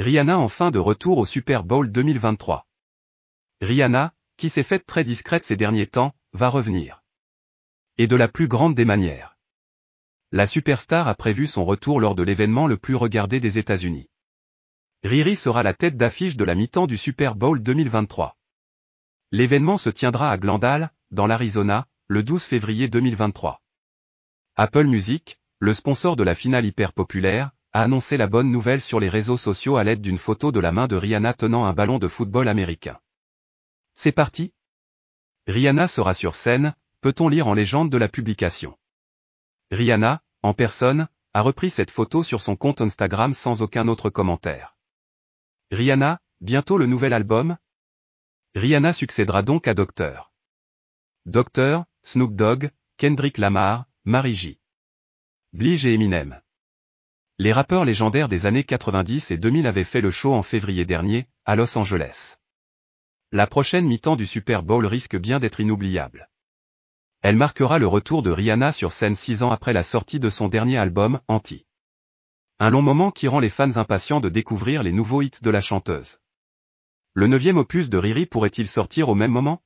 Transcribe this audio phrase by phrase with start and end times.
[0.00, 2.66] Rihanna enfin de retour au Super Bowl 2023.
[3.60, 7.04] Rihanna, qui s'est faite très discrète ces derniers temps, va revenir.
[7.96, 9.38] Et de la plus grande des manières.
[10.32, 14.10] La superstar a prévu son retour lors de l'événement le plus regardé des États-Unis.
[15.04, 18.36] Riri sera la tête d'affiche de la mi-temps du Super Bowl 2023.
[19.30, 23.62] L'événement se tiendra à Glendale, dans l'Arizona, le 12 février 2023.
[24.56, 29.00] Apple Music, le sponsor de la finale hyper populaire, a annoncé la bonne nouvelle sur
[29.00, 31.98] les réseaux sociaux à l'aide d'une photo de la main de Rihanna tenant un ballon
[31.98, 33.00] de football américain.
[33.96, 34.54] C'est parti
[35.48, 38.78] Rihanna sera sur scène, peut-on lire en légende de la publication.
[39.72, 44.76] Rihanna, en personne, a repris cette photo sur son compte Instagram sans aucun autre commentaire.
[45.72, 47.58] Rihanna, bientôt le nouvel album?
[48.54, 50.32] Rihanna succédera donc à Dr.
[51.26, 54.60] Dr, Snoop Dogg, Kendrick Lamar, Mary J.
[55.52, 56.40] Blige et Eminem.
[57.36, 61.26] Les rappeurs légendaires des années 90 et 2000 avaient fait le show en février dernier,
[61.44, 62.36] à Los Angeles.
[63.32, 66.30] La prochaine mi-temps du Super Bowl risque bien d'être inoubliable.
[67.22, 70.46] Elle marquera le retour de Rihanna sur scène six ans après la sortie de son
[70.46, 71.66] dernier album, Anti.
[72.60, 75.60] Un long moment qui rend les fans impatients de découvrir les nouveaux hits de la
[75.60, 76.20] chanteuse.
[77.14, 79.60] Le neuvième opus de Riri pourrait-il sortir au même moment?